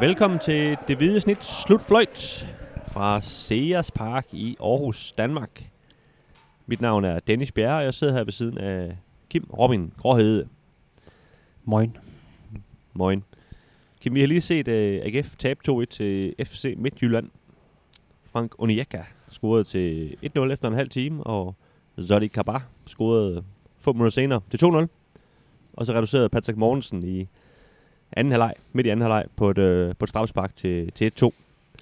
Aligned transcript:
Velkommen 0.00 0.38
til 0.40 0.76
det 0.88 0.96
hvide 0.96 1.20
snit 1.20 1.44
slutfløjt 1.44 2.48
fra 2.88 3.20
Sears 3.20 3.90
Park 3.90 4.26
i 4.32 4.56
Aarhus, 4.60 5.12
Danmark. 5.12 5.70
Mit 6.66 6.80
navn 6.80 7.04
er 7.04 7.18
Dennis 7.18 7.52
Bjerre, 7.52 7.78
og 7.78 7.84
jeg 7.84 7.94
sidder 7.94 8.12
her 8.12 8.24
ved 8.24 8.32
siden 8.32 8.58
af 8.58 8.96
Kim 9.30 9.44
Robin 9.58 9.92
Gråhede. 9.98 10.48
Moin. 11.64 11.96
Moin. 12.92 13.24
Kim, 14.00 14.14
vi 14.14 14.20
har 14.20 14.26
lige 14.26 14.40
set 14.40 14.68
uh, 14.68 14.74
AGF 14.74 15.36
tabe 15.36 15.60
2-1 15.70 15.84
til 15.84 16.34
FC 16.44 16.74
Midtjylland. 16.78 17.30
Frank 18.24 18.54
Onyeka 18.58 19.02
scorede 19.28 19.64
til 19.64 20.16
1-0 20.38 20.40
efter 20.40 20.68
en 20.68 20.74
halv 20.74 20.88
time, 20.88 21.24
og 21.24 21.54
Zodi 22.02 22.26
Kabar 22.26 22.68
scorede 22.86 23.44
få 23.78 23.92
minutter 23.92 24.10
senere 24.10 24.40
til 24.50 24.66
2-0. 24.66 24.86
Og 25.72 25.86
så 25.86 25.92
reducerede 25.92 26.28
Patrick 26.28 26.58
Mortensen 26.58 27.08
i 27.08 27.28
anden 28.12 28.32
halvleg, 28.32 28.54
midt 28.72 28.86
i 28.86 28.90
anden 28.90 29.02
halvleg, 29.02 29.24
på 29.36 29.50
et, 29.50 29.58
øh, 29.58 29.94
på 29.98 30.04
et 30.04 30.08
straffespark 30.08 30.56
til, 30.56 30.92
til 30.92 31.12
1-2. 31.22 31.30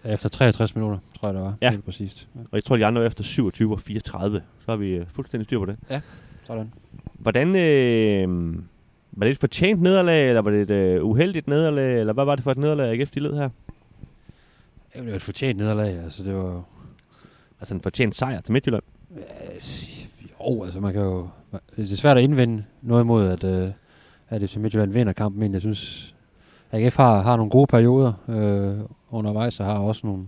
Efter 0.05 0.29
63 0.29 0.75
minutter, 0.77 0.99
tror 1.21 1.29
jeg 1.29 1.35
det 1.35 1.43
var. 1.43 1.55
Ja. 1.63 1.71
Helt 1.71 1.85
præcist. 1.85 2.29
Ja. 2.35 2.41
Og 2.41 2.49
jeg 2.53 2.65
tror, 2.65 2.77
de 2.77 2.87
andre 2.87 3.01
var 3.01 3.07
efter 3.07 3.25
27 3.25 3.73
og 3.73 3.81
34. 3.81 4.43
Så 4.61 4.73
har 4.73 4.77
vi 4.77 4.91
øh, 4.91 5.07
fuldstændig 5.13 5.45
styr 5.45 5.59
på 5.59 5.65
det. 5.65 5.77
Sådan. 6.47 6.73
Hvordan, 7.13 7.57
øh, 7.57 8.55
var 9.13 9.25
det 9.25 9.31
et 9.31 9.39
fortjent 9.39 9.83
nederlag, 9.83 10.29
eller 10.29 10.43
var 10.43 10.51
det 10.51 10.63
et 10.63 10.71
øh, 10.71 11.05
uheldigt 11.05 11.49
nederlag, 11.49 12.01
eller 12.01 12.13
hvad 12.13 12.25
var 12.25 12.35
det 12.35 12.45
for 12.45 12.51
et 12.53 12.59
nederlag, 12.59 13.01
AGF 13.01 13.11
de 13.11 13.21
led 13.21 13.35
her? 13.35 13.49
Det 14.95 15.07
var 15.07 15.15
et 15.15 15.23
fortjent 15.23 15.59
nederlag. 15.59 15.99
Altså, 15.99 16.25
det 16.25 16.35
var... 16.35 16.65
Altså 17.61 17.75
en 17.75 17.81
fortjent 17.81 18.17
sejr 18.17 18.41
til 18.41 18.53
Midtjylland. 18.53 18.83
Ja, 19.17 19.23
jo, 20.41 20.65
altså 20.65 20.81
man 20.81 20.93
kan 20.93 21.03
jo... 21.03 21.29
Det 21.77 21.93
er 21.93 21.97
svært 21.97 22.17
at 22.17 22.23
indvende 22.23 22.65
noget 22.83 23.03
imod, 23.03 23.29
at, 23.29 23.45
øh, 23.45 23.71
at 24.29 24.41
det 24.41 24.57
Midtjylland 24.57 24.93
vinder 24.93 25.13
kampen, 25.13 25.41
men 25.41 25.53
jeg 25.53 25.61
synes, 25.61 26.15
AGF 26.73 26.97
har, 26.97 27.23
har 27.23 27.37
nogle 27.37 27.51
gode 27.51 27.67
perioder 27.67 28.13
øh, 28.29 28.85
undervejs, 29.11 29.61
og 29.61 29.67
har 29.67 29.79
også 29.79 30.07
nogle, 30.07 30.27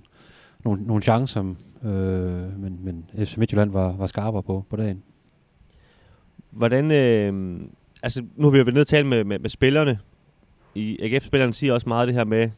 nogle, 0.64 0.82
nogle 0.82 1.02
chancer, 1.02 1.40
øh, 1.84 2.60
men, 2.60 2.78
men 2.80 3.04
FC 3.24 3.36
Midtjylland 3.36 3.70
var, 3.70 3.96
var 3.96 4.06
skarpere 4.06 4.42
på, 4.42 4.64
på 4.70 4.76
dagen. 4.76 5.02
Hvordan, 6.50 6.90
øh, 6.90 7.60
altså 8.02 8.22
nu 8.36 8.46
har 8.46 8.50
vi 8.50 8.58
jo 8.58 8.64
været 8.64 8.74
nede 8.74 8.82
og 8.82 8.86
tale 8.86 9.06
med, 9.06 9.24
med, 9.24 9.38
med 9.38 9.50
spillerne. 9.50 9.98
I 10.74 10.98
AGF-spillerne 11.02 11.52
siger 11.52 11.72
også 11.72 11.88
meget 11.88 12.08
det 12.08 12.14
her 12.14 12.24
med, 12.24 12.50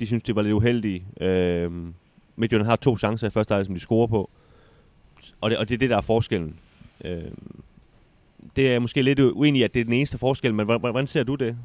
de 0.00 0.06
synes, 0.06 0.22
det 0.22 0.36
var 0.36 0.42
lidt 0.42 0.54
uheldigt. 0.54 1.04
Øh, 1.22 1.72
Midtjylland 2.36 2.66
har 2.66 2.76
to 2.76 2.96
chancer 2.96 3.26
i 3.26 3.30
første 3.30 3.52
halvleg, 3.52 3.66
som 3.66 3.74
de 3.74 3.80
scorer 3.80 4.06
på. 4.06 4.30
Og 5.40 5.50
det, 5.50 5.58
og 5.58 5.68
det 5.68 5.74
er 5.74 5.78
det, 5.78 5.90
der 5.90 5.96
er 5.96 6.00
forskellen. 6.00 6.58
Øh, 7.04 7.22
det 8.56 8.66
er 8.66 8.72
jeg 8.72 8.82
måske 8.82 9.02
lidt 9.02 9.20
uenig 9.20 9.60
i, 9.60 9.62
at 9.62 9.74
det 9.74 9.80
er 9.80 9.84
den 9.84 9.92
eneste 9.92 10.18
forskel, 10.18 10.54
men 10.54 10.66
hvordan, 10.66 10.80
hvordan 10.80 11.06
ser 11.06 11.22
du 11.22 11.34
det? 11.34 11.56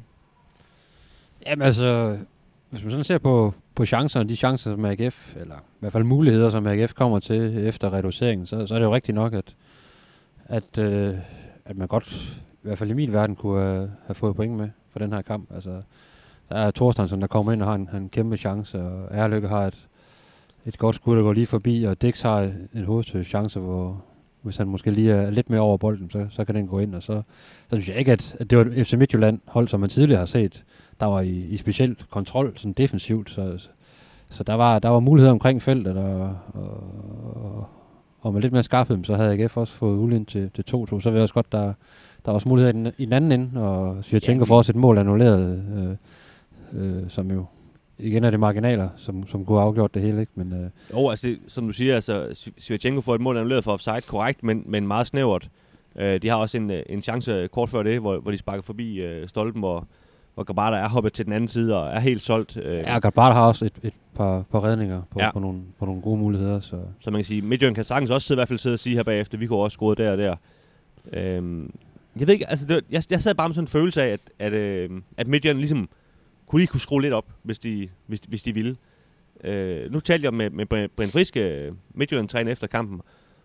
Jamen 1.48 1.62
altså, 1.62 2.18
hvis 2.70 2.82
man 2.82 2.90
sådan 2.90 3.04
ser 3.04 3.18
på, 3.18 3.54
på 3.74 3.84
chancerne, 3.84 4.28
de 4.28 4.36
chancer, 4.36 4.70
som 4.70 4.84
AGF, 4.84 5.36
eller 5.36 5.54
i 5.54 5.80
hvert 5.80 5.92
fald 5.92 6.04
muligheder, 6.04 6.50
som 6.50 6.66
AGF 6.66 6.94
kommer 6.94 7.18
til 7.18 7.68
efter 7.68 7.92
reduceringen, 7.92 8.46
så, 8.46 8.66
så 8.66 8.74
er 8.74 8.78
det 8.78 8.86
jo 8.86 8.94
rigtigt 8.94 9.14
nok, 9.14 9.34
at, 9.34 9.54
at, 10.46 10.78
øh, 10.78 11.14
at 11.64 11.76
man 11.76 11.88
godt, 11.88 12.38
i 12.52 12.58
hvert 12.62 12.78
fald 12.78 12.90
i 12.90 12.94
min 12.94 13.12
verden, 13.12 13.36
kunne 13.36 13.60
have, 13.60 13.90
have 14.06 14.14
fået 14.14 14.36
point 14.36 14.56
med 14.56 14.68
for 14.92 14.98
den 14.98 15.12
her 15.12 15.22
kamp. 15.22 15.54
Altså, 15.54 15.82
der 16.48 16.56
er 16.56 16.70
Thorstensen, 16.70 17.20
der 17.20 17.26
kommer 17.26 17.52
ind 17.52 17.62
og 17.62 17.68
har 17.68 17.74
en, 17.74 17.88
har 17.88 17.98
en 17.98 18.08
kæmpe 18.08 18.36
chance, 18.36 18.82
og 18.82 19.08
Erlykke 19.10 19.48
har 19.48 19.66
et, 19.66 19.86
et 20.66 20.78
godt 20.78 20.96
skud, 20.96 21.16
der 21.16 21.22
går 21.22 21.32
lige 21.32 21.46
forbi, 21.46 21.84
og 21.84 22.02
Dix 22.02 22.22
har 22.22 22.52
en 22.74 22.84
hovedstød 22.84 23.24
chance, 23.24 23.60
hvor 23.60 24.04
hvis 24.42 24.56
han 24.56 24.68
måske 24.68 24.90
lige 24.90 25.12
er 25.12 25.30
lidt 25.30 25.50
mere 25.50 25.60
over 25.60 25.76
bolden, 25.76 26.10
så, 26.10 26.26
så 26.30 26.44
kan 26.44 26.54
den 26.54 26.66
gå 26.66 26.78
ind, 26.78 26.94
og 26.94 27.02
så, 27.02 27.22
så 27.70 27.70
synes 27.70 27.88
jeg 27.88 27.96
ikke, 27.96 28.12
at, 28.12 28.36
at 28.40 28.50
det 28.50 28.58
var 28.58 28.64
et 28.64 28.86
FC 28.86 28.92
Midtjylland 28.92 29.40
hold, 29.46 29.68
som 29.68 29.80
man 29.80 29.90
tidligere 29.90 30.18
har 30.18 30.26
set, 30.26 30.64
der 31.00 31.06
var 31.06 31.20
i, 31.20 31.30
i 31.50 31.56
specielt 31.56 32.10
kontrol, 32.10 32.52
sådan 32.56 32.72
defensivt, 32.72 33.30
så, 33.30 33.68
så 34.30 34.44
der 34.44 34.54
var, 34.54 34.78
der 34.78 34.88
var 34.88 35.00
muligheder 35.00 35.32
omkring 35.32 35.62
feltet, 35.62 35.96
og, 35.96 36.36
og, 36.54 37.66
og 38.20 38.32
med 38.32 38.42
lidt 38.42 38.52
mere 38.52 38.62
skarphed, 38.62 39.04
så 39.04 39.14
havde 39.14 39.42
AGF 39.42 39.56
også 39.56 39.72
fået 39.72 39.98
ulen 39.98 40.24
til, 40.24 40.50
til 40.54 40.64
2-2, 40.76 41.00
så 41.00 41.10
ved 41.10 41.12
jeg 41.12 41.22
også 41.22 41.34
godt, 41.34 41.52
der, 41.52 41.64
der 42.24 42.30
var 42.30 42.32
også 42.32 42.48
muligheder 42.48 42.72
i 42.72 42.76
den, 42.76 42.92
i 42.98 43.04
den 43.04 43.12
anden 43.12 43.32
ende, 43.32 43.60
og 43.62 44.04
Svirtjenko 44.04 44.44
Ja, 44.44 44.48
får 44.48 44.56
også 44.56 44.72
et 44.72 44.76
mål 44.76 44.98
annulleret, 44.98 45.64
øh, 45.76 47.00
øh, 47.00 47.10
som 47.10 47.30
jo 47.30 47.44
igen 47.98 48.24
er 48.24 48.30
det 48.30 48.40
marginaler, 48.40 48.88
som, 48.96 49.26
som 49.26 49.44
kunne 49.44 49.58
have 49.58 49.66
afgjort 49.66 49.94
det 49.94 50.02
hele, 50.02 50.20
ikke? 50.20 50.32
Men, 50.34 50.52
øh, 50.52 50.70
Jo, 50.92 51.08
altså, 51.08 51.36
som 51.48 51.66
du 51.66 51.72
siger, 51.72 51.94
altså, 51.94 52.48
Svirtjenko 52.58 53.00
får 53.00 53.14
et 53.14 53.20
mål 53.20 53.36
annulleret 53.36 53.64
for 53.64 53.72
offside, 53.72 54.00
korrekt, 54.00 54.42
men, 54.42 54.62
men 54.66 54.86
meget 54.86 55.06
snævert. 55.06 55.48
Øh, 55.96 56.22
de 56.22 56.28
har 56.28 56.36
også 56.36 56.56
en, 56.56 56.70
øh, 56.70 56.82
en 56.88 57.02
chance 57.02 57.48
kort 57.52 57.70
før 57.70 57.82
det, 57.82 58.00
hvor, 58.00 58.18
hvor 58.18 58.30
de 58.30 58.38
sparker 58.38 58.62
forbi 58.62 59.00
øh, 59.00 59.28
stolpen, 59.28 59.60
hvor, 59.60 59.86
hvor 60.38 60.44
Gabata 60.44 60.76
er 60.76 60.88
hoppet 60.88 61.12
til 61.12 61.24
den 61.24 61.32
anden 61.32 61.48
side 61.48 61.76
og 61.82 61.88
er 61.88 62.00
helt 62.00 62.22
solgt. 62.22 62.56
Øh, 62.56 62.76
ja, 62.76 62.98
Garbart 62.98 63.34
har 63.34 63.46
også 63.48 63.64
et, 63.64 63.72
et 63.82 63.92
par, 64.14 64.42
par 64.52 64.64
redninger 64.64 65.02
på, 65.10 65.18
Ja. 65.20 65.32
på, 65.32 65.38
nogle, 65.38 65.60
på 65.78 65.84
nogle 65.86 66.02
gode 66.02 66.18
muligheder, 66.18 66.60
så 66.60 66.80
Så 67.00 67.10
man 67.10 67.18
kan 67.18 67.24
sige, 67.24 67.42
Midtjylland 67.42 67.74
kan 67.74 67.84
sagtens 67.84 68.10
også 68.10 68.26
sidde, 68.26 68.36
i 68.36 68.40
hvert 68.40 68.48
fald 68.48 68.58
sidde 68.58 68.74
og 68.74 68.78
sige 68.78 68.96
her 68.96 69.02
bagefter, 69.02 69.38
vi 69.38 69.46
kunne 69.46 69.58
også 69.58 69.74
score 69.74 69.94
der 69.94 70.10
og 70.12 70.18
der. 70.18 70.36
Øhm, 71.12 71.72
jeg 72.18 72.26
ved 72.26 72.34
ikke, 72.34 72.50
altså 72.50 72.66
det, 72.66 72.74
var- 72.74 72.82
jeg, 72.90 73.02
jeg 73.10 73.20
sad 73.22 73.34
bare 73.34 73.48
med 73.48 73.54
sådan 73.54 73.64
en 73.64 73.68
følelse 73.68 74.02
af, 74.02 74.08
at, 74.08 74.20
at, 74.38 74.52
øh, 74.52 74.90
at 75.16 75.26
Midtjylland 75.26 75.58
ligesom 75.58 75.88
kunne 76.46 76.60
lige 76.60 76.66
kunne 76.68 76.80
skrue 76.80 77.02
lidt 77.02 77.14
op, 77.14 77.26
hvis 77.42 77.58
de, 77.58 77.88
hvis, 78.06 78.20
hvis 78.28 78.42
de 78.42 78.54
ville. 78.54 78.76
Øh, 79.44 79.92
nu 79.92 80.00
talte 80.00 80.24
jeg 80.24 80.34
med, 80.34 80.50
med 80.50 80.66
Brian- 81.00 81.10
Friske, 81.12 81.72
Midtjylland-træner 81.94 82.52
efter 82.52 82.66
kampen, 82.66 83.00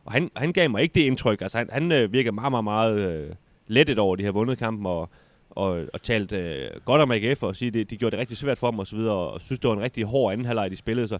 og 0.05 0.11
han, 0.11 0.29
han 0.35 0.53
gav 0.53 0.69
mig 0.69 0.81
ikke 0.81 0.93
det 0.95 1.01
indtryk. 1.01 1.41
Altså 1.41 1.57
han, 1.57 1.69
han 1.71 1.91
øh, 1.91 2.13
virker 2.13 2.31
meget, 2.31 2.51
meget, 2.51 2.63
meget 2.63 2.99
øh, 2.99 3.29
lettet 3.67 3.99
over, 3.99 4.15
de 4.15 4.23
har 4.25 4.31
vundet 4.31 4.57
kampen, 4.57 4.85
og, 4.85 5.09
og, 5.55 5.81
og 5.93 6.01
talt 6.01 6.31
øh, 6.33 6.69
godt 6.85 7.01
om 7.01 7.11
AGF, 7.11 7.43
og 7.43 7.55
sige, 7.55 7.67
at 7.67 7.73
de, 7.73 7.83
de 7.83 7.97
gjorde 7.97 8.11
det 8.11 8.19
rigtig 8.19 8.37
svært 8.37 8.57
for 8.57 8.71
dem, 8.71 8.79
og 8.79 8.87
så 8.87 8.95
videre, 8.95 9.13
og 9.13 9.41
synes, 9.41 9.59
det 9.59 9.67
var 9.67 9.75
en 9.75 9.81
rigtig 9.81 10.03
hård 10.03 10.33
anden 10.33 10.45
halvleg, 10.45 10.71
de 10.71 10.75
spillede. 10.75 11.07
Så, 11.07 11.17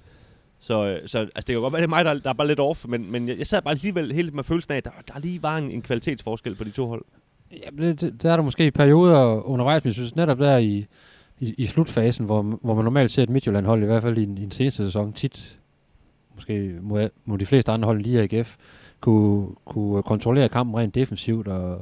så, 0.59 0.99
så 1.05 1.19
altså, 1.19 1.31
det 1.35 1.45
kan 1.45 1.55
godt 1.55 1.73
være, 1.73 1.81
det 1.81 1.87
er 1.87 1.89
mig, 1.89 2.05
der, 2.05 2.13
der 2.13 2.29
er 2.29 2.33
bare 2.33 2.47
lidt 2.47 2.59
off, 2.59 2.85
men, 2.87 3.11
men 3.11 3.27
jeg, 3.27 3.37
jeg 3.37 3.47
sad 3.47 3.61
bare 3.61 3.71
alligevel 3.73 4.11
helt 4.13 4.33
med 4.33 4.43
følelsen 4.43 4.73
af, 4.73 4.77
at 4.77 4.85
der, 4.85 4.91
der 5.13 5.19
lige 5.19 5.43
var 5.43 5.57
en, 5.57 5.71
en 5.71 5.81
kvalitetsforskel 5.81 6.55
på 6.55 6.63
de 6.63 6.71
to 6.71 6.87
hold. 6.87 7.05
Ja, 7.51 7.83
det, 7.83 8.01
det, 8.01 8.25
er 8.25 8.35
der 8.35 8.43
måske 8.43 8.65
i 8.67 8.71
perioder 8.71 9.47
undervejs, 9.49 9.83
men 9.83 9.87
jeg 9.87 9.93
synes 9.93 10.15
netop 10.15 10.37
der 10.39 10.57
i, 10.57 10.85
i, 11.39 11.53
i 11.57 11.65
slutfasen, 11.65 12.25
hvor, 12.25 12.41
hvor 12.41 12.73
man 12.75 12.83
normalt 12.83 13.11
ser 13.11 13.23
et 13.23 13.29
Midtjylland-hold, 13.29 13.83
i 13.83 13.85
hvert 13.85 14.01
fald 14.03 14.17
i, 14.17 14.25
den- 14.25 14.37
i 14.37 14.41
den 14.41 14.51
seneste 14.51 14.85
sæson, 14.85 15.13
tit, 15.13 15.59
måske 16.35 16.75
mod, 16.81 17.09
mod 17.25 17.37
de 17.37 17.45
fleste 17.45 17.71
andre 17.71 17.85
hold 17.85 18.01
lige 18.01 18.21
AGF, 18.21 18.55
kunne, 18.99 19.47
kunne 19.65 20.03
kontrollere 20.03 20.47
kampen 20.49 20.75
rent 20.77 20.95
defensivt 20.95 21.47
og, 21.47 21.77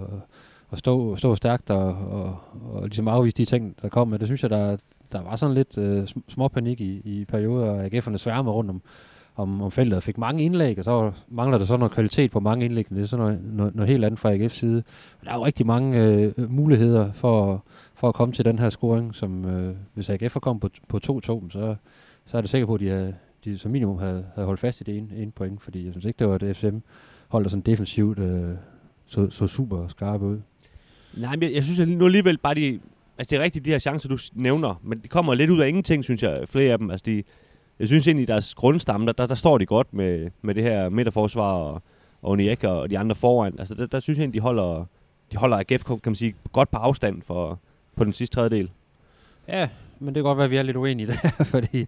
at 0.72 0.78
stå, 0.80 1.16
stå 1.16 1.36
stærkt 1.36 1.70
og, 1.70 1.88
og, 1.88 2.38
og 2.72 2.84
ligesom 2.84 3.08
afvise 3.08 3.38
de 3.38 3.46
ting, 3.46 3.76
der 3.82 3.90
kom. 3.90 4.08
Men 4.08 4.20
det 4.20 4.28
synes 4.28 4.44
jeg, 4.44 4.50
der, 4.50 4.78
der 5.12 5.22
var 5.22 5.36
sådan 5.36 5.56
lidt 5.56 5.78
øh, 5.78 6.08
små 6.28 6.48
panik 6.48 6.82
i, 6.82 7.02
i 7.06 7.26
perioder, 7.26 7.70
og 7.70 7.86
AGF'erne 7.86 8.18
sværmede 8.18 8.54
rundt 8.54 8.70
om, 8.70 8.82
om, 9.36 9.62
om 9.62 9.72
feltet 9.72 9.98
og 9.98 10.04
fik 10.04 10.18
mange 10.18 10.44
indlæg, 10.44 10.78
og 10.78 10.84
så 10.84 11.12
mangler 11.28 11.58
der 11.58 11.66
så 11.66 11.78
noget 11.78 11.92
kvalitet 11.92 12.32
på 12.32 12.40
mange 12.40 12.66
indlæg. 12.66 12.90
Det 12.90 13.02
er 13.02 13.06
sådan 13.06 13.26
noget, 13.26 13.40
noget, 13.44 13.76
noget 13.76 13.90
helt 13.90 14.06
andet 14.06 14.20
fra 14.20 14.36
AGF's 14.36 14.48
side. 14.48 14.84
Der 15.24 15.32
er 15.32 15.36
jo 15.36 15.46
rigtig 15.46 15.66
mange 15.66 16.04
øh, 16.04 16.52
muligheder 16.52 17.12
for, 17.12 17.64
for 17.96 18.10
at 18.10 18.16
komme 18.16 18.34
til 18.34 18.46
den 18.46 18.60
her 18.60 18.70
scoring, 18.70 19.16
som 19.16 19.46
øh, 19.46 19.76
hvis 19.94 20.10
AGF 20.10 20.34
har 20.34 20.40
kommet 20.40 20.62
på, 20.62 20.70
på 20.90 20.98
2-2, 20.98 21.50
så, 21.50 21.76
så 22.26 22.38
er 22.38 22.42
det 22.42 22.50
sikker 22.50 22.66
på, 22.66 22.74
at 22.74 22.80
de, 22.80 22.90
er, 22.90 23.12
de 23.46 23.58
som 23.58 23.72
minimum 23.72 23.98
havde, 23.98 24.26
havde 24.36 24.46
holdt 24.46 24.60
fast 24.60 24.82
i 24.82 24.84
det 24.84 24.98
ene, 24.98 25.08
ene 25.16 25.32
point, 25.32 25.62
fordi 25.62 25.86
jeg 25.86 25.94
synes 25.94 26.06
ikke, 26.06 26.20
det 26.20 26.28
var 26.28 26.36
et 26.36 26.58
FCM-hold, 26.58 27.44
der 27.44 27.50
sådan 27.50 27.62
defensivt 27.62 28.20
øh, 28.20 28.56
så, 29.06 29.30
så 29.30 29.48
super 29.48 29.88
skarpe 29.88 30.26
ud. 30.26 30.40
Nej, 31.18 31.36
men 31.36 31.44
jeg, 31.44 31.54
jeg 31.54 31.64
synes 31.64 31.80
at 31.80 31.88
nu 31.88 32.06
alligevel 32.06 32.38
bare 32.38 32.56
de... 32.56 32.80
Altså 33.18 33.30
det 33.30 33.40
er 33.40 33.44
rigtigt, 33.44 33.66
de 33.66 33.70
her 33.70 33.80
chancer, 33.80 34.10
du 34.10 34.18
nævner, 34.34 34.82
men 34.84 35.00
det 35.00 35.10
kommer 35.10 35.34
lidt 35.34 35.50
ud 35.50 35.60
af 35.62 35.68
ingenting, 35.68 36.04
synes 36.04 36.24
jeg, 36.24 36.50
flere 36.50 36.72
af 36.72 36.78
dem. 36.78 36.92
Altså 36.92 37.04
de, 37.06 37.24
jeg 37.80 37.88
synes 37.88 38.08
egentlig, 38.08 38.24
i 38.24 38.26
deres 38.26 38.54
grundstamme, 38.54 39.06
der, 39.06 39.12
der, 39.12 39.28
der 39.28 39.36
står 39.36 39.58
de 39.58 39.66
godt 39.66 39.94
med, 39.94 40.30
med 40.42 40.56
det 40.56 40.64
her 40.64 40.90
midterforsvar 40.90 41.54
og, 41.54 41.74
og 42.22 42.32
Onyeka 42.32 42.68
og 42.68 42.90
de 42.90 43.00
andre 43.00 43.16
foran. 43.16 43.56
Altså 43.60 43.76
der, 43.76 43.86
der 43.86 44.00
synes 44.00 44.18
jeg 44.18 44.24
egentlig, 44.24 44.42
de 44.42 44.44
holder, 44.44 44.86
de 45.32 45.38
holder 45.38 45.58
AGF, 45.58 45.84
kan 45.84 46.00
man 46.06 46.16
sige, 46.16 46.36
godt 46.52 46.72
på 46.72 46.78
afstand 46.78 47.22
for, 47.22 47.60
på 47.96 48.04
den 48.04 48.14
sidste 48.14 48.36
tredjedel. 48.36 48.70
Ja, 49.48 49.70
men 50.00 50.08
det 50.08 50.16
kan 50.16 50.24
godt 50.24 50.38
være, 50.38 50.46
at 50.46 50.52
vi 50.52 50.58
er 50.58 50.62
lidt 50.62 50.78
uenige 50.78 51.08
der, 51.08 51.44
fordi 51.56 51.88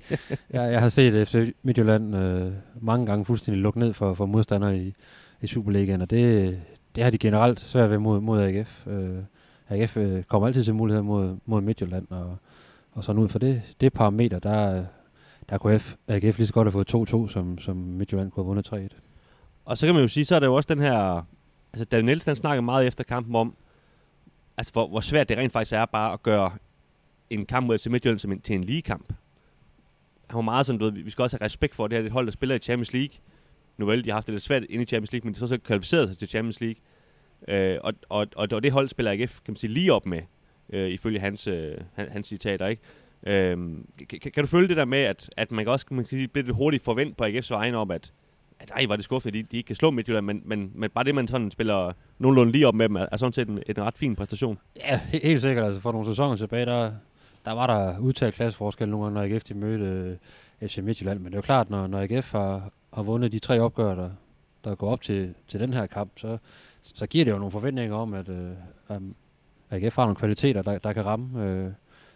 jeg, 0.50 0.72
jeg 0.72 0.82
har 0.82 0.90
set 0.90 1.28
FC 1.28 1.54
Midtjylland 1.64 2.16
øh, 2.16 2.52
mange 2.82 3.06
gange 3.06 3.26
fuldstændig 3.26 3.62
lukket 3.62 3.80
ned 3.80 3.94
for, 3.94 4.14
for 4.14 4.26
modstandere 4.26 4.78
i, 4.78 4.94
i 5.42 5.48
Superligaen, 5.48 6.02
og 6.02 6.10
det, 6.10 6.60
det 6.96 7.04
har 7.04 7.12
de 7.12 7.18
generelt 7.18 7.60
svært 7.60 7.90
ved 7.90 7.98
mod, 7.98 8.22
mod 8.22 8.42
AGF. 8.42 8.88
Øh, 8.88 9.18
AGF 9.70 9.98
øh, 9.98 10.24
kommer 10.24 10.48
altid 10.48 10.64
til 10.64 10.76
muligheder 10.76 11.04
mod, 11.04 11.38
mod 11.46 11.62
Midtjylland, 11.62 12.08
og, 12.10 12.38
og 12.92 13.04
sådan 13.04 13.22
ud 13.22 13.30
for 13.30 13.40
det, 13.40 13.62
det 13.82 13.94
parameter, 13.94 14.40
der, 14.40 14.86
der 15.50 15.58
kunne 15.58 15.80
F, 15.80 15.96
AGF 16.08 16.38
lige 16.38 16.48
så 16.48 16.54
godt 16.54 16.66
have 16.66 16.86
fået 16.86 17.28
2-2, 17.28 17.30
som, 17.30 17.58
som 17.58 17.76
Midtjylland 17.76 18.32
kunne 18.32 18.44
have 18.44 18.48
vundet 18.48 18.94
3-1. 18.96 19.00
Og 19.66 19.78
så 19.78 19.86
kan 19.86 19.96
man 19.96 20.02
jo 20.02 20.08
sige, 20.08 20.26
så 20.26 20.36
er 20.36 20.40
der 20.40 20.48
jo 20.48 20.56
også 20.56 20.74
den 20.74 20.80
her... 20.80 21.26
Altså, 21.74 21.86
Daniel 21.86 22.06
Nielsen 22.06 22.30
han 22.30 22.36
snakker 22.36 22.62
meget 22.62 22.88
efter 22.88 23.04
kampen 23.04 23.36
om, 23.36 23.56
altså, 24.58 24.74
hvor, 24.74 24.88
hvor 24.88 25.00
svært 25.00 25.30
det 25.30 25.38
rent 25.38 25.54
faktisk 25.54 25.74
er 25.74 25.86
bare 25.86 26.14
at 26.14 26.24
gøre 26.24 26.52
en 27.30 27.46
kamp 27.46 27.68
mod 27.68 27.78
FC 27.78 27.86
Midtjylland 27.86 28.20
som 28.20 28.32
en, 28.32 28.42
til 28.42 28.56
en 28.56 28.64
ligekamp. 28.64 29.14
Han 30.30 30.36
var 30.36 30.42
meget 30.42 30.66
sådan, 30.66 30.80
du 30.80 30.86
ved, 30.86 30.92
vi 30.92 31.10
skal 31.10 31.22
også 31.22 31.38
have 31.38 31.46
respekt 31.46 31.76
for, 31.76 31.86
at 31.86 31.92
det 31.92 31.98
her 31.98 32.04
det 32.04 32.12
hold, 32.12 32.26
der 32.26 32.32
spiller 32.32 32.56
i 32.56 32.60
Champions 32.60 32.94
League. 32.94 33.16
Nu 33.78 33.86
vel, 33.86 34.06
de 34.06 34.10
har 34.10 34.16
haft 34.16 34.28
det 34.28 34.34
lidt 34.34 34.44
svært 34.44 34.64
inde 34.70 34.84
i 34.84 34.86
Champions 34.86 35.12
League, 35.12 35.28
men 35.28 35.34
de 35.34 35.40
så 35.40 35.48
så 35.48 35.58
kvalificeret 35.58 36.10
sig 36.10 36.18
til 36.18 36.28
Champions 36.28 36.62
League. 36.62 36.82
Øh, 37.48 37.80
og, 37.84 37.94
og, 38.10 38.28
og, 38.36 38.48
og 38.52 38.64
det 38.64 38.72
hold 38.72 38.90
spiller 38.90 39.12
AGF, 39.12 39.40
kan 39.46 39.52
man 39.52 39.56
sige, 39.56 39.72
lige 39.72 39.94
op 39.94 40.06
med, 40.06 40.22
øh, 40.70 40.90
ifølge 40.90 41.20
hans, 41.20 41.48
øh, 41.48 41.76
hans 41.96 42.28
citater, 42.28 42.68
ikke? 42.68 42.82
Øhm, 43.28 43.88
kan, 44.10 44.20
kan, 44.34 44.44
du 44.44 44.48
følge 44.48 44.68
det 44.68 44.78
der 44.78 44.86
med, 44.86 45.00
at, 45.00 45.30
at 45.38 45.52
man 45.52 45.66
kan 45.66 45.72
også 45.72 45.86
man 45.90 46.06
kan 46.06 46.10
sige, 46.10 46.28
blive 46.28 46.46
lidt 46.46 46.56
hurtigt 46.56 46.84
forvent 46.84 47.18
på 47.18 47.24
AGF's 47.24 47.54
vegne 47.54 47.78
om, 47.78 47.92
at, 47.92 48.14
at 48.60 48.72
ej, 48.72 48.86
var 48.88 48.96
det 48.96 49.06
skuffet, 49.06 49.30
at 49.30 49.34
de, 49.34 49.44
de 49.44 49.58
ikke 49.58 49.68
kan 49.68 49.76
slå 49.76 49.92
Midtjylland, 49.92 50.26
men, 50.26 50.42
men, 50.46 50.72
men 50.76 50.90
bare 50.90 51.04
det, 51.04 51.16
man 51.16 51.28
sådan 51.28 51.52
spiller 51.52 51.94
nogenlunde 52.20 52.52
lige 52.52 52.68
op 52.68 52.76
med 52.76 52.90
dem, 52.90 52.96
er, 52.96 53.06
er 53.12 53.18
sådan 53.18 53.34
set 53.34 53.48
en, 53.48 53.64
en 53.68 53.82
ret 53.82 53.98
fin 53.98 54.16
præstation. 54.16 54.58
Ja, 54.76 54.98
helt 54.98 55.42
sikkert. 55.42 55.66
Altså 55.66 55.82
for 55.82 55.92
nogle 55.92 56.08
sæsoner 56.08 56.36
tilbage, 56.36 56.66
der, 56.66 56.92
der 57.46 57.52
var 57.52 57.68
der 57.68 58.00
udtalt 58.00 58.36
klasseforskel 58.36 58.90
nogle 58.90 59.06
gange, 59.06 59.14
når 59.14 59.36
AGF 59.36 59.44
de 59.44 59.54
mødte 59.54 60.18
øh, 60.62 60.68
FC 60.68 60.78
Midtjylland. 60.78 61.20
Men 61.20 61.26
det 61.26 61.34
er 61.34 61.38
jo 61.38 61.42
klart, 61.42 61.70
når, 61.70 61.88
når 61.88 62.00
AGF 62.00 62.32
har, 62.32 62.72
har 62.94 63.04
vundet 63.04 63.32
de 63.32 63.40
tre 63.40 63.60
opgør, 63.60 63.96
der, 63.96 64.10
der 64.64 64.76
går 64.76 64.90
op 64.90 65.02
til, 65.02 65.34
til 65.48 65.60
den 65.60 65.74
her 65.74 65.86
kamp, 65.86 66.12
så, 66.16 66.38
så 66.82 67.08
giver 67.08 67.26
det 67.26 67.32
jo 67.32 67.38
nogle 67.38 67.52
forventninger 67.52 67.96
om, 67.96 68.14
at, 68.14 68.30
øh, 68.30 68.52
at 68.88 69.02
AGF 69.72 69.96
har 69.96 70.04
nogle 70.04 70.16
kvaliteter, 70.16 70.62
der, 70.62 70.78
der 70.78 70.94
kan 70.94 71.06
ramme 71.06 71.46
øh, 71.46 71.72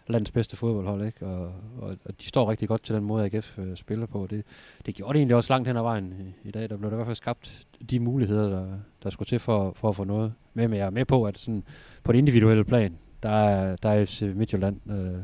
landets 0.06 0.30
bedste 0.30 0.56
fodboldhold. 0.56 1.06
Ikke? 1.06 1.26
Og, 1.26 1.52
og, 1.80 1.96
og 2.04 2.20
de 2.20 2.26
står 2.26 2.50
rigtig 2.50 2.68
godt 2.68 2.82
til 2.82 2.94
den 2.94 3.04
måde, 3.04 3.24
AGF 3.24 3.58
øh, 3.58 3.76
spiller 3.76 4.06
på. 4.06 4.26
Det, 4.30 4.44
det 4.86 4.94
gjorde 4.94 5.12
det 5.12 5.18
egentlig 5.18 5.36
også 5.36 5.52
langt 5.52 5.68
hen 5.68 5.76
ad 5.76 5.82
vejen 5.82 6.34
i, 6.44 6.48
i 6.48 6.50
dag. 6.50 6.70
Der 6.70 6.76
blev 6.76 6.90
der 6.90 6.96
i 6.96 6.98
hvert 6.98 7.06
fald 7.06 7.16
skabt 7.16 7.66
de 7.90 8.00
muligheder, 8.00 8.48
der, 8.48 8.66
der 9.02 9.10
skulle 9.10 9.26
til 9.26 9.38
for, 9.38 9.72
for 9.72 9.88
at 9.88 9.96
få 9.96 10.04
noget 10.04 10.32
med. 10.54 10.68
Men 10.68 10.78
jeg 10.78 10.86
er 10.86 10.90
med 10.90 11.04
på, 11.04 11.24
at 11.24 11.38
sådan, 11.38 11.64
på 12.04 12.12
det 12.12 12.18
individuelle 12.18 12.64
plan, 12.64 12.98
der 13.22 13.28
er, 13.30 13.76
der 13.76 13.88
er 13.88 14.04
FC 14.04 14.22
Midtjylland, 14.34 14.80
øh, 14.90 15.22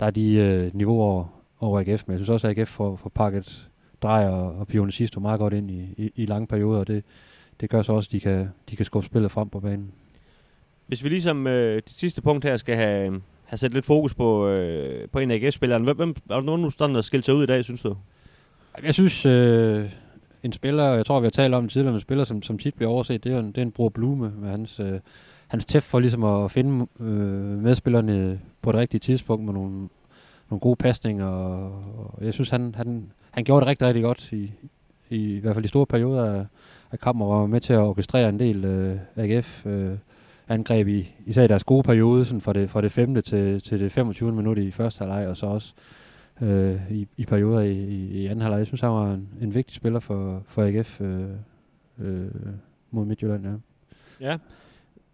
der 0.00 0.06
er 0.06 0.10
de 0.10 0.34
øh, 0.34 0.74
niveauer 0.74 1.40
over 1.60 1.80
AGF, 1.80 2.04
men 2.06 2.12
jeg 2.12 2.18
synes 2.18 2.28
også, 2.28 2.48
at 2.48 2.58
AGF 2.58 2.68
får, 2.68 2.96
får 2.96 3.10
pakket 3.10 3.68
Drej 4.04 4.28
og, 4.28 4.66
Pione 4.66 4.92
sidst 4.92 5.20
meget 5.20 5.38
godt 5.38 5.52
ind 5.52 5.70
i, 5.70 5.94
i, 5.96 6.12
i 6.16 6.26
lange 6.26 6.46
perioder, 6.46 6.80
og 6.80 6.86
det, 6.86 7.04
det 7.60 7.70
gør 7.70 7.82
så 7.82 7.92
også, 7.92 8.08
at 8.08 8.12
de 8.12 8.20
kan, 8.20 8.48
de 8.70 8.76
kan 8.76 8.86
skubbe 8.86 9.06
spillet 9.06 9.30
frem 9.30 9.48
på 9.48 9.60
banen. 9.60 9.92
Hvis 10.86 11.04
vi 11.04 11.08
ligesom 11.08 11.46
øh, 11.46 11.82
det 11.82 11.92
sidste 11.96 12.22
punkt 12.22 12.44
her 12.44 12.56
skal 12.56 12.76
have, 12.76 13.22
have 13.44 13.58
sat 13.58 13.74
lidt 13.74 13.86
fokus 13.86 14.14
på, 14.14 14.48
øh, 14.48 15.08
på 15.08 15.18
en 15.18 15.30
af 15.30 15.34
AGF-spilleren, 15.34 15.84
hvem, 15.84 15.96
hvem, 15.96 16.14
er 16.30 16.34
der 16.34 16.40
nogen, 16.40 16.94
der 16.94 17.02
skilt 17.02 17.24
sig 17.24 17.34
ud 17.34 17.42
i 17.42 17.46
dag, 17.46 17.64
synes 17.64 17.80
du? 17.80 17.96
Jeg 18.82 18.94
synes, 18.94 19.26
øh, 19.26 19.90
en 20.42 20.52
spiller, 20.52 20.84
jeg 20.84 21.06
tror, 21.06 21.20
vi 21.20 21.26
har 21.26 21.30
talt 21.30 21.54
om 21.54 21.68
tidligere, 21.68 21.94
en 21.94 22.00
spiller, 22.00 22.24
som, 22.24 22.42
som 22.42 22.58
tit 22.58 22.74
bliver 22.74 22.90
overset, 22.90 23.24
det 23.24 23.32
er 23.32 23.38
en, 23.38 23.46
det 23.46 23.58
er 23.58 23.62
en 23.62 23.72
bror 23.72 23.88
Blume 23.88 24.32
med 24.38 24.50
hans, 24.50 24.80
øh, 24.80 25.00
hans 25.48 25.64
tæft 25.64 25.84
for 25.84 26.00
ligesom 26.00 26.24
at 26.24 26.50
finde 26.50 26.86
øh, 27.00 27.62
medspillerne 27.62 28.40
på 28.62 28.72
det 28.72 28.80
rigtige 28.80 29.00
tidspunkt 29.00 29.44
med 29.44 29.52
nogle, 29.52 29.88
nogle 30.50 30.60
gode 30.60 30.76
pasninger. 30.76 31.26
Og, 31.26 31.84
og 32.08 32.24
jeg 32.24 32.34
synes, 32.34 32.50
han, 32.50 32.74
han, 32.74 33.10
han 33.34 33.44
gjorde 33.44 33.60
det 33.60 33.68
rigtig, 33.68 33.86
rigtig 33.86 34.02
godt 34.02 34.32
i, 34.32 34.52
i, 35.10 35.36
i 35.36 35.38
hvert 35.38 35.54
fald 35.54 35.64
i 35.64 35.68
store 35.68 35.86
perioder 35.86 36.34
af, 36.34 36.46
af 36.92 37.00
kampen, 37.00 37.22
og 37.22 37.40
var 37.40 37.46
med 37.46 37.60
til 37.60 37.72
at 37.72 37.78
orkestrere 37.78 38.28
en 38.28 38.38
del 38.38 38.64
øh, 38.64 38.98
AGF 39.16 39.66
øh, 39.66 39.92
angreb 40.48 40.88
i 40.88 41.12
især 41.26 41.44
i 41.44 41.48
deres 41.48 41.64
gode 41.64 41.82
periode, 41.82 42.24
sådan 42.24 42.40
fra 42.40 42.52
det, 42.52 42.70
fra 42.70 42.80
det 42.80 42.92
5. 42.92 43.22
til, 43.22 43.62
til 43.62 43.80
det 43.80 43.92
25. 43.92 44.32
minut 44.32 44.58
i 44.58 44.70
første 44.70 44.98
halvleg, 44.98 45.28
og 45.28 45.36
så 45.36 45.46
også 45.46 45.72
øh, 46.42 46.90
i, 46.90 47.08
i 47.16 47.24
perioder 47.24 47.60
i, 47.60 47.72
i, 47.72 48.22
i 48.22 48.26
anden 48.26 48.40
halvleg. 48.40 48.58
Jeg 48.58 48.66
synes, 48.66 48.80
han 48.80 48.90
var 48.90 49.12
en, 49.12 49.28
en 49.42 49.54
vigtig 49.54 49.76
spiller 49.76 50.00
for, 50.00 50.42
for 50.46 50.62
AGF 50.62 51.00
øh, 51.00 51.24
øh, 51.98 52.26
mod 52.90 53.04
Midtjylland, 53.04 53.46
ja. 53.46 54.30
Ja, 54.30 54.38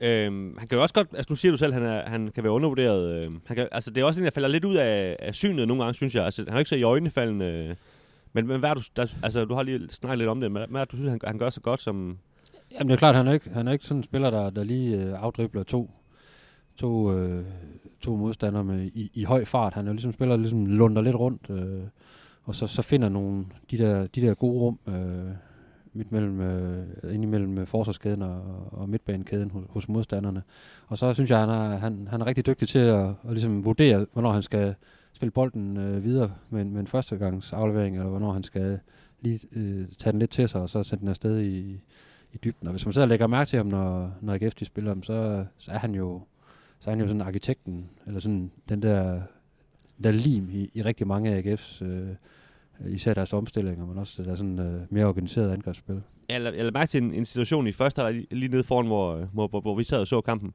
Øhm, 0.03 0.57
han 0.59 0.69
kan 0.69 0.77
jo 0.77 0.83
også 0.83 0.95
godt, 0.95 1.09
altså 1.15 1.33
nu 1.33 1.37
siger 1.37 1.53
du 1.53 1.59
selv, 1.59 1.75
at 1.75 1.81
han, 1.81 1.91
er, 1.91 2.09
han 2.09 2.31
kan 2.35 2.45
være 2.45 2.53
undervurderet. 2.53 3.15
Øh, 3.15 3.33
han 3.47 3.57
kan, 3.57 3.69
altså 3.73 3.91
det 3.91 4.01
er 4.01 4.05
også 4.05 4.21
en, 4.21 4.25
der 4.25 4.31
falder 4.31 4.49
lidt 4.49 4.65
ud 4.65 4.77
af, 4.77 5.17
af 5.19 5.35
synet 5.35 5.69
nogle 5.69 5.83
gange, 5.83 5.95
synes 5.95 6.15
jeg. 6.15 6.25
Altså, 6.25 6.45
han 6.49 6.55
er 6.55 6.59
ikke 6.59 6.69
så 6.69 6.77
i 6.77 6.83
øjnefaldende. 6.83 7.47
Øh, 7.47 7.75
men, 8.33 8.47
men 8.47 8.61
hvad 8.61 8.71
er 8.71 8.75
du, 8.75 8.83
der, 8.97 9.07
altså 9.23 9.45
du 9.45 9.55
har 9.55 9.63
lige 9.63 9.89
snakket 9.89 10.19
lidt 10.19 10.29
om 10.29 10.41
det, 10.41 10.53
men 10.53 10.63
hvad 10.71 10.81
er 10.81 10.85
du 10.85 10.97
synes, 10.97 11.11
han, 11.11 11.21
han 11.25 11.39
gør 11.39 11.51
så 11.51 11.61
godt 11.61 11.83
som... 11.83 12.19
Jamen 12.73 12.89
det 12.89 12.95
er 12.95 12.99
klart, 12.99 13.15
han 13.15 13.27
er 13.27 13.33
ikke, 13.33 13.51
han 13.51 13.69
er 13.69 13.73
ikke 13.73 13.85
sådan 13.85 13.97
en 13.97 14.03
spiller, 14.03 14.31
der, 14.31 14.51
der 14.51 14.65
lige 14.65 15.05
øh, 15.05 15.23
afdribler 15.23 15.63
to, 15.63 15.91
to, 16.77 17.13
øh, 17.13 17.45
to 18.01 18.17
modstandere 18.17 18.65
med, 18.65 18.91
i, 18.95 19.11
i 19.15 19.25
høj 19.25 19.45
fart. 19.45 19.75
Han 19.75 19.87
er 19.87 19.91
jo 19.91 19.93
ligesom 19.93 20.13
spiller, 20.13 20.33
der 20.33 20.41
ligesom 20.41 20.67
lunder 20.67 21.03
lidt 21.03 21.17
rundt, 21.17 21.51
øh, 21.51 21.83
og 22.43 22.55
så, 22.55 22.67
så 22.67 22.83
finder 22.83 23.09
nogle 23.09 23.47
de 23.71 23.79
der, 23.79 24.07
de 24.07 24.21
der 24.21 24.35
gode 24.35 24.61
rum, 24.61 24.79
øh, 24.87 25.35
midt 25.93 26.13
mellem, 26.13 26.41
øh, 26.41 27.15
ind 27.15 27.23
imellem 27.23 27.59
øh, 27.59 27.67
forsvarskæden 27.67 28.23
og, 28.23 28.69
og 28.73 28.89
midtbanekæden 28.89 29.51
hos, 29.51 29.65
hos 29.69 29.89
modstanderne. 29.89 30.43
Og 30.87 30.99
så 30.99 31.15
synes 31.15 31.31
jeg, 31.31 31.39
han 31.39 31.49
er, 31.49 31.77
han, 31.77 32.09
han 32.11 32.21
er 32.21 32.27
rigtig 32.27 32.47
dygtig 32.47 32.69
til 32.69 32.79
at, 32.79 33.07
at 33.07 33.31
ligesom 33.31 33.65
vurdere, 33.65 34.07
hvornår 34.13 34.33
han 34.33 34.43
skal 34.43 34.75
spille 35.21 35.33
bolden 35.33 35.77
øh, 35.77 36.05
videre 36.05 36.35
med, 36.51 36.65
med 36.65 36.81
en 36.81 36.87
førstegangs 36.87 37.53
aflevering, 37.53 37.97
eller 37.97 38.09
hvornår 38.09 38.33
han 38.33 38.45
skal 38.45 38.79
lige 39.21 39.41
øh, 39.53 39.89
tage 39.99 40.13
den 40.13 40.19
lidt 40.21 40.31
til 40.31 40.49
sig, 40.49 40.61
og 40.61 40.69
så 40.69 40.83
sende 40.83 41.01
den 41.01 41.09
afsted 41.09 41.41
i, 41.41 41.81
i 42.33 42.39
dybden. 42.45 42.69
Og 42.69 42.71
hvis 42.71 42.87
man 42.87 42.93
så 42.93 43.07
lægger 43.07 43.27
mærke 43.27 43.49
til 43.49 43.57
ham, 43.57 43.67
når, 43.67 44.13
når 44.21 44.35
AGF 44.35 44.55
de 44.55 44.65
spiller 44.65 44.91
ham, 44.91 45.03
så, 45.03 45.45
så 45.59 45.71
er 45.73 45.79
han 45.79 45.95
jo 45.95 46.21
så 46.79 46.91
er 46.91 46.95
han 46.95 47.01
jo 47.01 47.07
sådan 47.07 47.21
arkitekten, 47.21 47.91
eller 48.07 48.21
sådan 48.21 48.51
den 48.69 48.83
der, 48.83 49.21
der 50.05 50.11
lim 50.11 50.51
i, 50.51 50.71
i 50.75 50.83
rigtig 50.83 51.07
mange 51.07 51.31
af 51.31 51.43
AGF's 51.43 51.85
øh, 51.85 52.09
især 52.87 53.15
deres 53.15 53.33
omstillinger, 53.33 53.87
men 53.87 53.99
også 53.99 54.23
deres 54.23 54.39
sådan 54.39 54.59
øh, 54.59 54.81
mere 54.91 55.07
organiseret 55.07 55.53
angrebsspil. 55.53 56.03
Jeg 56.29 56.43
jeg 56.43 56.53
lagde 56.53 56.71
mærke 56.71 56.91
til 56.91 57.03
en, 57.03 57.15
en 57.15 57.25
situation 57.25 57.67
i 57.67 57.73
første 57.73 58.03
halvleg 58.03 58.15
lige, 58.31 58.41
lige 58.41 58.51
nede 58.51 58.65
foran, 58.65 58.87
hvor, 58.87 59.17
hvor, 59.17 59.49
hvor, 59.49 59.61
hvor 59.61 59.75
vi 59.75 59.85
sad 59.85 59.99
og 59.99 60.07
så 60.07 60.21
kampen, 60.21 60.55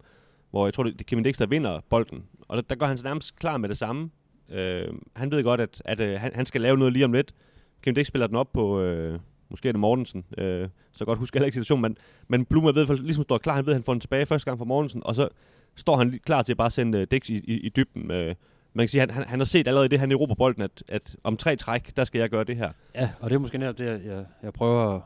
hvor 0.52 0.66
jeg 0.66 0.74
tror, 0.74 0.84
det, 0.84 1.00
det 1.00 1.06
Kevin 1.06 1.24
Dix, 1.24 1.38
der 1.38 1.46
vinder 1.46 1.80
bolden. 1.90 2.24
Og 2.48 2.58
der, 2.58 2.64
der 2.64 2.76
går 2.76 2.86
han 2.86 2.98
så 2.98 3.04
nærmest 3.04 3.36
klar 3.36 3.58
med 3.58 3.70
det 3.70 3.78
samme. 3.78 4.10
Øh, 4.50 4.88
han 5.16 5.32
ved 5.32 5.44
godt, 5.44 5.62
at, 5.62 5.82
at 5.86 6.00
øh, 6.00 6.20
han, 6.20 6.32
han 6.36 6.46
skal 6.46 6.62
lave 6.62 6.78
noget 6.78 6.94
lige 6.94 7.06
om 7.06 7.14
lidt. 7.14 7.34
Kevin 7.82 7.96
Dix 7.96 8.08
spiller 8.08 8.28
den 8.28 8.36
op 8.36 8.54
på, 8.54 8.82
øh, 8.82 9.20
måske 9.50 9.68
er 9.68 9.72
det 9.72 9.80
Mortensen, 9.80 10.26
øh, 10.38 10.70
så 10.92 11.06
godt 11.06 11.20
husker 11.20 11.40
jeg 11.40 11.46
ikke 11.46 11.56
situationen, 11.56 11.82
men, 11.82 11.98
men 12.28 12.46
Blumer 12.46 12.72
ved, 12.72 12.98
ligesom 12.98 13.24
står 13.24 13.38
klar, 13.38 13.56
han 13.56 13.66
ved, 13.66 13.74
at 13.74 13.78
han 13.78 13.84
får 13.84 13.94
den 13.94 14.00
tilbage 14.00 14.26
første 14.26 14.46
gang 14.46 14.58
fra 14.58 14.66
Mortensen, 14.66 15.02
og 15.06 15.16
så 15.16 15.30
står 15.76 15.98
han 15.98 16.20
klar 16.26 16.42
til 16.42 16.54
at 16.54 16.58
bare 16.58 16.72
sende 16.72 16.98
øh, 16.98 17.08
Dix 17.12 17.30
i, 17.30 17.36
i, 17.36 17.60
i 17.60 17.70
dybden. 17.70 18.12
Øh, 18.12 18.36
man 18.74 18.84
kan 18.84 18.90
sige, 18.90 19.02
at 19.02 19.12
han, 19.12 19.22
han, 19.22 19.30
han 19.30 19.40
har 19.40 19.46
set 19.46 19.68
allerede 19.68 19.90
det, 19.90 20.00
han 20.00 20.12
i 20.12 20.16
bolden, 20.38 20.62
at, 20.62 20.84
at 20.88 21.16
om 21.24 21.38
tre 21.38 21.56
træk, 21.56 21.98
der 21.98 22.04
skal 22.04 22.20
jeg 22.20 22.30
gøre 22.30 22.44
det 22.44 22.58
her. 22.58 22.72
Ja, 22.96 23.10
og 23.20 23.30
det 23.30 23.36
er 23.36 23.40
måske 23.40 23.58
netop 23.58 23.78
det, 23.78 23.86
jeg, 23.86 24.26
jeg 24.44 24.54
prøver 24.54 24.96
at, 24.96 25.02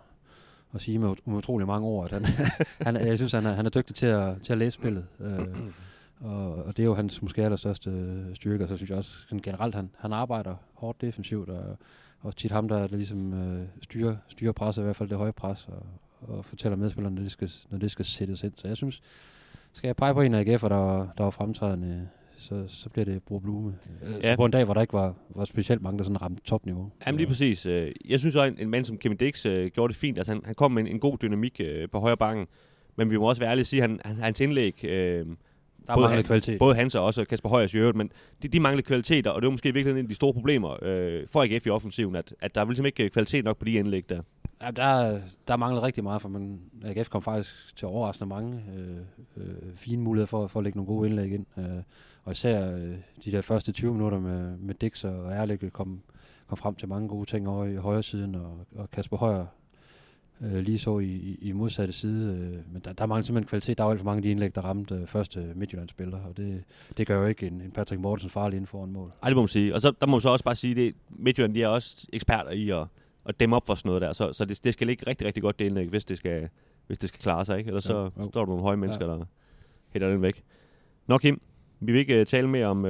at 0.73 0.81
sige 0.81 0.99
med, 0.99 1.15
med 1.25 1.37
utrolig 1.37 1.67
mange 1.67 1.87
ord. 1.87 2.05
At 2.05 2.21
han, 2.21 2.25
han, 2.95 3.07
jeg 3.07 3.17
synes, 3.17 3.31
han 3.31 3.45
er, 3.45 3.53
han 3.53 3.65
er 3.65 3.69
dygtig 3.69 3.95
til 3.95 4.05
at, 4.05 4.41
til 4.43 4.53
at 4.53 4.59
læse 4.59 4.71
spillet. 4.71 5.05
Øh, 5.19 5.39
og, 6.19 6.53
og 6.53 6.77
det 6.77 6.83
er 6.83 6.87
jo 6.87 6.95
hans 6.95 7.21
måske 7.21 7.43
allerstørste 7.43 7.91
styrke. 8.35 8.63
Og 8.63 8.69
så 8.69 8.77
synes 8.77 8.89
jeg 8.89 8.97
også 8.97 9.11
sådan 9.27 9.41
generelt, 9.41 9.75
han, 9.75 9.89
han 9.97 10.13
arbejder 10.13 10.55
hårdt 10.73 11.01
defensivt, 11.01 11.49
og 11.49 11.77
og 12.21 12.35
tit 12.35 12.51
ham, 12.51 12.67
der, 12.67 12.87
der 12.87 12.97
ligesom 12.97 13.33
øh, 13.33 13.65
styrer, 13.81 14.15
styrer 14.27 14.51
presset, 14.51 14.81
i 14.81 14.83
hvert 14.83 14.95
fald 14.95 15.09
det 15.09 15.17
høje 15.17 15.31
pres, 15.31 15.67
og, 15.67 15.85
og 16.35 16.45
fortæller 16.45 16.75
medspillerne, 16.75 17.15
når 17.15 17.21
det, 17.21 17.31
skal, 17.31 17.49
når 17.69 17.77
det 17.77 17.91
skal 17.91 18.05
sættes 18.05 18.43
ind. 18.43 18.53
Så 18.55 18.67
jeg 18.67 18.77
synes, 18.77 19.01
skal 19.73 19.87
jeg 19.87 19.95
pege 19.95 20.13
på 20.13 20.21
en 20.21 20.33
af 20.33 20.43
AGF'er, 20.43 20.69
der 20.69 20.75
var, 20.75 21.13
der 21.17 21.23
var 21.23 21.29
fremtrædende 21.29 22.07
så, 22.37 22.65
så 22.67 22.89
bliver 22.89 23.05
det 23.05 23.23
Bro 23.23 23.39
Blume. 23.39 23.75
Øh, 24.03 24.13
ja. 24.23 24.31
Så 24.31 24.35
på 24.35 24.45
en 24.45 24.51
dag, 24.51 24.65
hvor 24.65 24.73
der 24.73 24.81
ikke 24.81 24.93
var, 24.93 25.15
var 25.29 25.45
specielt 25.45 25.81
mange, 25.81 25.97
der 25.97 26.03
sådan 26.03 26.21
ramte 26.21 26.43
topniveau. 26.43 26.91
Jamen 27.05 27.17
lige 27.17 27.27
præcis. 27.27 27.65
Øh, 27.65 27.91
jeg 28.05 28.19
synes 28.19 28.35
også, 28.35 28.45
en, 28.45 28.59
en 28.59 28.69
mand 28.69 28.85
som 28.85 28.97
Kevin 28.97 29.17
Dix 29.17 29.43
gjorde 29.43 29.93
det 29.93 29.95
fint. 29.95 30.17
Altså, 30.17 30.33
han, 30.33 30.41
han 30.45 30.55
kom 30.55 30.71
med 30.71 30.83
en, 30.83 30.87
en 30.87 30.99
god 30.99 31.17
dynamik 31.17 31.61
på 31.91 31.99
højre 31.99 32.17
bakken. 32.17 32.47
Men 32.95 33.11
vi 33.11 33.17
må 33.17 33.29
også 33.29 33.41
være 33.41 33.49
ærlige 33.49 33.61
at 33.61 33.67
sige, 33.67 33.83
at 33.83 33.89
han, 33.89 33.99
han, 34.05 34.15
hans 34.15 34.39
indlæg... 34.39 34.83
Uh, 34.83 35.33
der 35.87 35.95
både, 35.95 36.09
han, 36.09 36.23
kvalitet. 36.23 36.59
både 36.59 36.75
hans 36.75 36.95
og 36.95 37.05
også 37.05 37.25
Kasper 37.25 37.49
Højers 37.49 37.73
i 37.73 37.77
øvrigt, 37.77 37.97
men 37.97 38.11
de, 38.43 38.47
de 38.47 38.59
mangler 38.59 38.81
kvaliteter, 38.81 39.31
og 39.31 39.41
det 39.41 39.47
er 39.47 39.51
måske 39.51 39.73
virkelig 39.73 39.91
en 39.91 40.05
af 40.05 40.09
de 40.09 40.15
store 40.15 40.33
problemer 40.33 40.77
øh, 40.81 41.23
for 41.31 41.43
AGF 41.43 41.65
i 41.65 41.69
offensiven, 41.69 42.15
at, 42.15 42.33
at 42.41 42.55
der 42.55 42.61
er 42.61 42.65
ligesom 42.65 42.85
ikke 42.85 43.09
kvalitet 43.09 43.45
nok 43.45 43.57
på 43.57 43.65
de 43.65 43.71
indlæg 43.71 44.09
der. 44.09 44.21
Ja, 44.61 44.71
der, 44.71 45.19
der 45.47 45.55
mangler 45.55 45.83
rigtig 45.83 46.03
meget, 46.03 46.21
for 46.21 46.29
man, 46.29 46.59
AGF 46.85 47.09
kom 47.09 47.21
faktisk 47.21 47.75
til 47.75 47.87
overraskende 47.87 48.29
mange 48.29 48.63
øh, 48.77 48.97
øh, 49.37 49.75
fine 49.75 50.01
muligheder 50.01 50.27
for, 50.27 50.47
for 50.47 50.59
at 50.59 50.63
lægge 50.63 50.77
nogle 50.77 50.95
gode 50.95 51.09
indlæg 51.09 51.33
ind. 51.33 51.45
Øh, 51.57 51.83
og 52.23 52.31
især 52.31 52.75
øh, 52.75 52.95
de 53.25 53.31
der 53.31 53.41
første 53.41 53.71
20 53.71 53.93
minutter 53.93 54.19
med, 54.19 54.57
med 54.57 54.75
Dix 54.75 55.03
og 55.03 55.33
Erlik 55.33 55.63
kom, 55.73 56.01
kom 56.47 56.57
frem 56.57 56.75
til 56.75 56.87
mange 56.87 57.07
gode 57.07 57.29
ting 57.29 57.49
over 57.49 57.65
i 57.65 57.75
højre 57.75 58.03
siden, 58.03 58.35
og, 58.35 58.65
og 58.75 58.91
Kasper 58.91 59.17
Højer 59.17 59.45
øh, 60.41 60.59
lige 60.59 60.79
så 60.79 60.99
i, 60.99 61.37
i, 61.41 61.51
modsatte 61.51 61.93
side. 61.93 62.37
Øh, 62.37 62.73
men 62.73 62.81
der, 62.85 62.93
der 62.93 63.05
mangler 63.05 63.25
simpelthen 63.25 63.49
kvalitet. 63.49 63.77
Der 63.77 63.83
var 63.83 63.91
alt 63.91 63.99
for 63.99 64.05
mange 64.05 64.17
af 64.17 64.21
de 64.21 64.29
indlæg, 64.29 64.55
der 64.55 64.61
ramte 64.61 64.95
øh, 64.95 65.07
første 65.07 65.51
Midtjyllandsspiller, 65.55 66.19
og 66.19 66.37
det, 66.37 66.63
det 66.97 67.07
gør 67.07 67.19
jo 67.19 67.25
ikke 67.25 67.47
en, 67.47 67.61
en 67.61 67.71
Patrick 67.71 68.01
Mortensen 68.01 68.29
farlig 68.29 68.57
inden 68.57 68.67
for 68.67 68.83
en 68.83 68.91
mål. 68.91 69.13
Ej, 69.23 69.29
det 69.29 69.35
må 69.35 69.41
man 69.41 69.47
sige. 69.47 69.75
Og 69.75 69.81
så, 69.81 69.91
der 70.01 70.07
må 70.07 70.11
man 70.11 70.21
så 70.21 70.29
også 70.29 70.43
bare 70.43 70.55
sige, 70.55 70.87
at 70.87 70.93
Midtjylland 71.09 71.53
de 71.53 71.63
er 71.63 71.67
også 71.67 72.07
eksperter 72.13 72.51
i 72.51 72.69
at, 72.69 72.85
at 73.25 73.39
dæmme 73.39 73.55
op 73.55 73.65
for 73.65 73.75
sådan 73.75 73.89
noget 73.89 74.01
der. 74.01 74.13
Så, 74.13 74.33
så 74.33 74.45
det, 74.45 74.63
det 74.63 74.73
skal 74.73 74.87
ligge 74.87 75.07
rigtig, 75.07 75.27
rigtig 75.27 75.43
godt 75.43 75.59
det 75.59 75.65
indlæg, 75.65 75.87
hvis 75.87 76.05
det 76.05 76.17
skal, 76.17 76.49
hvis 76.87 76.97
det 76.97 77.09
skal 77.09 77.21
klare 77.21 77.45
sig. 77.45 77.57
Ikke? 77.57 77.67
Ellers 77.67 77.85
ja, 77.85 77.89
så 77.89 78.09
jo. 78.17 78.29
står 78.29 78.41
der 78.41 78.45
nogle 78.45 78.61
høje 78.61 78.77
mennesker, 78.77 79.05
ja. 79.05 79.11
der 79.11 79.25
hætter 79.89 80.09
den 80.09 80.21
væk. 80.21 80.43
Nå 81.07 81.17
Kim, 81.17 81.41
vi 81.79 81.91
vil 81.91 81.99
ikke 81.99 82.21
uh, 82.21 82.25
tale 82.25 82.49
mere 82.49 82.67
om 82.67 82.83
uh, 82.83 82.89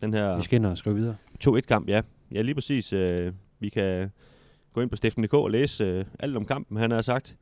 den 0.00 0.14
her... 0.14 0.36
Vi 0.50 0.56
ind 0.56 0.66
og 0.66 0.78
skrive 0.78 0.96
videre. 0.96 1.16
2-1-kamp, 1.44 1.88
ja. 1.88 2.00
Ja, 2.32 2.42
lige 2.42 2.54
præcis. 2.54 2.92
Uh, 2.92 3.32
vi 3.60 3.68
kan 3.68 4.10
gå 4.74 4.80
ind 4.80 4.90
på 4.90 4.96
Steffen.dk 4.96 5.34
og 5.34 5.50
læse 5.50 5.84
øh, 5.84 6.04
alt 6.20 6.36
om 6.36 6.44
kampen, 6.44 6.76
han 6.76 6.90
har 6.90 7.00
sagt. 7.00 7.36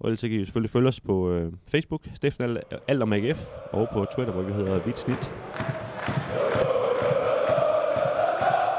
Og 0.00 0.08
ellers 0.08 0.20
kan 0.20 0.30
I 0.30 0.44
selvfølgelig 0.44 0.70
følge 0.70 0.88
os 0.88 1.00
på 1.00 1.32
øh, 1.32 1.52
Facebook, 1.66 2.02
Steffen 2.14 2.58
alt, 2.88 3.02
om 3.02 3.12
AGF, 3.12 3.46
og 3.72 3.88
på 3.92 4.06
Twitter, 4.14 4.32
hvor 4.32 4.42
vi 4.42 4.52
hedder 4.52 4.84
Vitsnit. 4.86 5.32